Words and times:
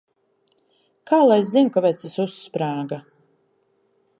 Kā 1.11 1.19
lai 1.27 1.37
es 1.43 1.51
zinu, 1.57 1.73
kāpēc 1.75 2.01
tas 2.05 2.17
uzsprāga? 2.25 3.03